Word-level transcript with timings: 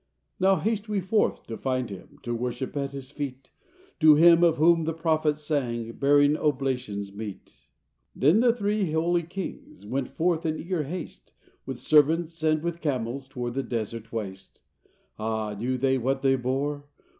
Now 0.39 0.55
haste 0.55 0.89
we 0.89 0.99
forth 0.99 1.45
to 1.45 1.55
find 1.57 1.91
Him— 1.91 2.17
To 2.23 2.33
worship 2.33 2.75
at 2.75 2.91
His 2.93 3.11
feet, 3.11 3.51
To 3.99 4.15
Him 4.15 4.43
of 4.43 4.55
whom 4.57 4.85
the 4.85 4.95
prophets 4.95 5.43
sang 5.43 5.91
Bearing 5.91 6.35
oblations 6.35 7.13
meet!” 7.15 7.67
Then 8.15 8.39
the 8.39 8.51
Three 8.51 8.91
Holy 8.93 9.21
Kings 9.21 9.85
Went 9.85 10.07
forth 10.07 10.43
in 10.43 10.57
eager 10.57 10.85
haste, 10.85 11.33
With 11.67 11.77
servants 11.79 12.41
and 12.41 12.63
with 12.63 12.81
camels, 12.81 13.27
Toward 13.27 13.53
the 13.53 13.61
desert 13.61 14.11
waste. 14.11 14.61
Ah! 15.19 15.53
knew 15.53 15.77
they 15.77 15.99
what 15.99 16.23
they 16.23 16.35
bore? 16.35 16.87